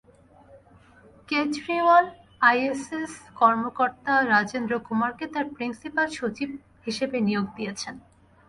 [1.29, 2.05] Kejriwal
[2.41, 3.13] IAS
[3.39, 6.49] কর্মকর্তা রাজেন্দ্র কুমারকে তাঁর প্রিন্সিপাল সচিব
[6.85, 7.95] হিসেবে নিয়োগ দিয়েছেন।